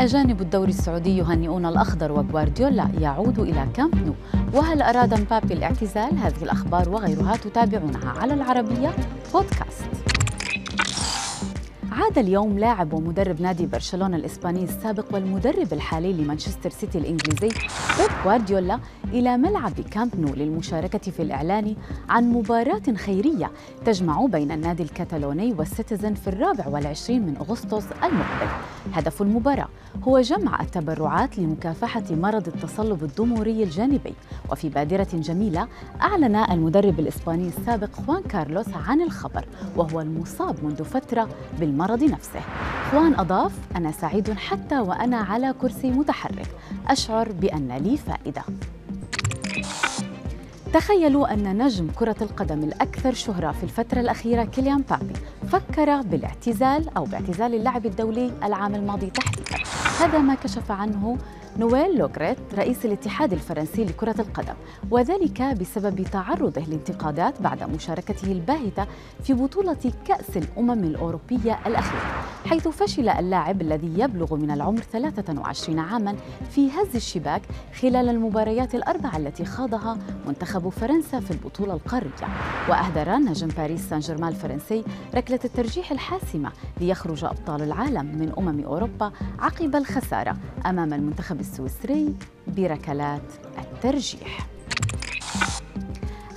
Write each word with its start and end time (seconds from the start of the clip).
أجانب 0.00 0.40
الدوري 0.40 0.70
السعودي 0.70 1.16
يهنئون 1.16 1.66
الأخضر 1.66 2.12
وغوارديولا 2.12 2.88
يعود 3.00 3.38
إلى 3.38 3.66
كامب 3.74 3.94
نو 4.06 4.14
وهل 4.52 4.82
أراد 4.82 5.20
مبابي 5.20 5.54
الاعتزال؟ 5.54 6.18
هذه 6.18 6.42
الأخبار 6.42 6.88
وغيرها 6.88 7.36
تتابعونها 7.36 8.08
على 8.08 8.34
العربية 8.34 8.90
بودكاست 9.32 10.09
عاد 12.10 12.18
اليوم 12.18 12.58
لاعب 12.58 12.92
ومدرب 12.92 13.40
نادي 13.40 13.66
برشلونة 13.66 14.16
الإسباني 14.16 14.64
السابق 14.64 15.04
والمدرب 15.14 15.72
الحالي 15.72 16.12
لمانشستر 16.12 16.70
سيتي 16.70 16.98
الإنجليزي 16.98 17.48
بيب 17.98 18.10
غوارديولا 18.24 18.78
إلى 19.12 19.36
ملعب 19.36 19.72
كامب 19.72 20.20
نو 20.20 20.34
للمشاركة 20.34 20.98
في 20.98 21.22
الإعلان 21.22 21.76
عن 22.08 22.32
مباراة 22.32 22.94
خيرية 22.96 23.50
تجمع 23.84 24.26
بين 24.26 24.52
النادي 24.52 24.82
الكتالوني 24.82 25.52
والسيتيزن 25.52 26.14
في 26.14 26.28
الرابع 26.28 26.68
والعشرين 26.68 27.26
من 27.26 27.36
أغسطس 27.36 27.84
المقبل. 27.92 28.50
هدف 28.92 29.22
المباراة 29.22 29.68
هو 30.02 30.20
جمع 30.20 30.60
التبرعات 30.60 31.38
لمكافحة 31.38 32.04
مرض 32.10 32.46
التصلب 32.48 33.04
الضموري 33.04 33.62
الجانبي. 33.62 34.14
وفي 34.52 34.68
بادرة 34.68 35.08
جميلة 35.12 35.68
أعلن 36.02 36.36
المدرب 36.36 37.00
الإسباني 37.00 37.48
السابق 37.48 37.94
خوان 37.94 38.22
كارلوس 38.22 38.68
عن 38.86 39.00
الخبر 39.00 39.44
وهو 39.76 40.00
المصاب 40.00 40.64
منذ 40.64 40.84
فترة 40.84 41.28
بالمرض 41.60 41.99
نفسه. 42.06 42.40
خوان 42.90 43.14
أضاف 43.14 43.52
أنا 43.76 43.92
سعيد 43.92 44.32
حتى 44.32 44.78
وأنا 44.78 45.16
على 45.16 45.54
كرسي 45.60 45.90
متحرك. 45.90 46.48
أشعر 46.88 47.32
بأن 47.32 47.72
لي 47.72 47.96
فائدة. 47.96 48.42
تخيلوا 50.72 51.32
أن 51.34 51.62
نجم 51.62 51.90
كرة 51.96 52.16
القدم 52.22 52.64
الأكثر 52.64 53.14
شهرة 53.14 53.52
في 53.52 53.64
الفترة 53.64 54.00
الأخيرة 54.00 54.44
كيليان 54.44 54.84
بابي 54.90 55.12
فكر 55.52 56.02
بالاعتزال 56.02 56.96
أو 56.96 57.04
باعتزال 57.04 57.54
اللعب 57.54 57.86
الدولي 57.86 58.32
العام 58.44 58.74
الماضي 58.74 59.10
تحديدا. 59.10 59.64
هذا 60.00 60.18
ما 60.18 60.34
كشف 60.34 60.70
عنه 60.70 61.18
نويل 61.58 61.98
لوغريت 61.98 62.38
رئيس 62.54 62.84
الاتحاد 62.84 63.32
الفرنسي 63.32 63.84
لكرة 63.84 64.14
القدم 64.18 64.54
وذلك 64.90 65.42
بسبب 65.42 66.02
تعرضه 66.02 66.60
لانتقادات 66.60 67.42
بعد 67.42 67.62
مشاركته 67.62 68.32
الباهتة 68.32 68.86
في 69.24 69.32
بطولة 69.32 69.92
كأس 70.06 70.36
الأمم 70.36 70.84
الأوروبية 70.84 71.58
الأخيرة 71.66 72.02
حيث 72.46 72.68
فشل 72.68 73.08
اللاعب 73.08 73.60
الذي 73.60 74.00
يبلغ 74.00 74.36
من 74.36 74.50
العمر 74.50 74.80
23 74.80 75.78
عاما 75.78 76.16
في 76.50 76.70
هز 76.70 76.96
الشباك 76.96 77.42
خلال 77.80 78.08
المباريات 78.08 78.74
الأربعة 78.74 79.16
التي 79.16 79.44
خاضها 79.44 79.98
منتخب 80.26 80.68
فرنسا 80.68 81.20
في 81.20 81.30
البطولة 81.30 81.74
القارية. 81.74 82.10
وأهدر 82.68 83.16
نجم 83.16 83.48
باريس 83.48 83.88
سان 83.88 83.98
جيرمان 83.98 84.28
الفرنسي 84.28 84.84
ركلة 85.14 85.40
الترجيح 85.44 85.92
الحاسمة 85.92 86.52
ليخرج 86.80 87.24
أبطال 87.24 87.62
العالم 87.62 88.06
من 88.06 88.32
أمم 88.38 88.64
أوروبا 88.64 89.12
عقب 89.38 89.76
الخسارة 89.76 90.36
أمام 90.66 90.92
المنتخب 90.92 91.39
السويسري 91.40 92.14
بركلات 92.46 93.22
الترجيح. 93.58 94.46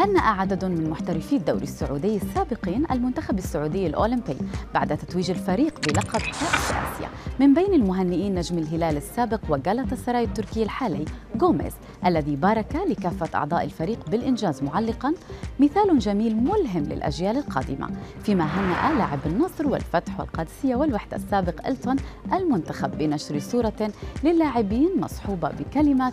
هنأ 0.00 0.20
عدد 0.20 0.64
من 0.64 0.90
محترفي 0.90 1.36
الدوري 1.36 1.62
السعودي 1.62 2.16
السابقين 2.16 2.86
المنتخب 2.90 3.38
السعودي 3.38 3.86
الأولمبي 3.86 4.36
بعد 4.74 4.96
تتويج 4.96 5.30
الفريق 5.30 5.80
بلقب 5.88 6.20
كأس 6.20 6.70
آسيا 6.70 7.08
من 7.40 7.54
بين 7.54 7.74
المهنئين 7.74 8.34
نجم 8.34 8.58
الهلال 8.58 8.96
السابق 8.96 9.40
وجالة 9.48 9.92
السراي 9.92 10.24
التركي 10.24 10.62
الحالي 10.62 11.04
غوميز 11.40 11.72
الذي 12.06 12.36
بارك 12.36 12.76
لكافة 12.88 13.38
أعضاء 13.38 13.64
الفريق 13.64 14.10
بالإنجاز 14.10 14.62
معلقا 14.62 15.14
مثال 15.60 15.98
جميل 15.98 16.36
ملهم 16.36 16.82
للأجيال 16.82 17.36
القادمة 17.36 17.90
فيما 18.22 18.44
هنأ 18.44 18.98
لاعب 18.98 19.18
النصر 19.26 19.68
والفتح 19.68 20.20
والقادسية 20.20 20.74
والوحدة 20.74 21.16
السابق 21.16 21.66
ألتون 21.66 21.96
المنتخب 22.32 22.98
بنشر 22.98 23.38
صورة 23.38 23.92
للاعبين 24.24 24.90
مصحوبة 25.00 25.48
بكلمة 25.48 26.12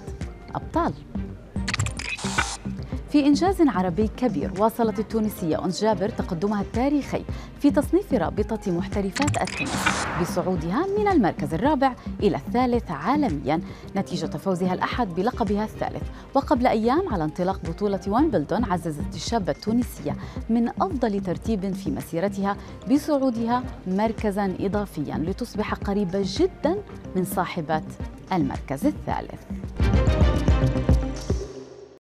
أبطال. 0.55 0.93
في 3.09 3.25
إنجاز 3.25 3.61
عربي 3.61 4.07
كبير 4.07 4.51
واصلت 4.59 4.99
التونسية 4.99 5.65
أنس 5.65 5.81
جابر 5.81 6.09
تقدمها 6.09 6.61
التاريخي 6.61 7.23
في 7.59 7.71
تصنيف 7.71 8.13
رابطة 8.13 8.71
محترفات 8.71 9.41
التنس 9.41 10.05
بصعودها 10.21 10.85
من 10.97 11.07
المركز 11.07 11.53
الرابع 11.53 11.93
إلى 12.23 12.37
الثالث 12.37 12.91
عالميا 12.91 13.61
نتيجة 13.95 14.37
فوزها 14.37 14.73
الأحد 14.73 15.09
بلقبها 15.15 15.63
الثالث. 15.63 16.03
وقبل 16.35 16.67
أيام 16.67 17.09
على 17.09 17.23
انطلاق 17.23 17.59
بطولة 17.69 17.99
ويمبلدون 18.07 18.65
عززت 18.65 19.15
الشابة 19.15 19.51
التونسية 19.51 20.15
من 20.49 20.69
أفضل 20.69 21.19
ترتيب 21.21 21.73
في 21.73 21.91
مسيرتها 21.91 22.57
بصعودها 22.91 23.63
مركزا 23.87 24.55
إضافيا 24.59 25.17
لتصبح 25.17 25.73
قريبة 25.73 26.23
جدا 26.23 26.77
من 27.15 27.25
صاحبة 27.25 27.81
المركز 28.33 28.85
الثالث. 28.85 29.41